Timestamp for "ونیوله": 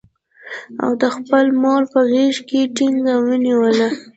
3.25-3.87